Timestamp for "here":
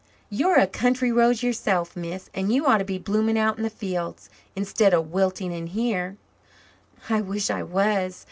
5.67-6.17